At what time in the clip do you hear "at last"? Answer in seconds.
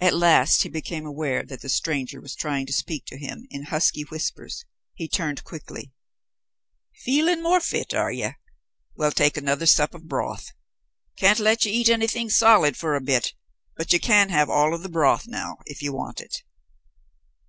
0.00-0.62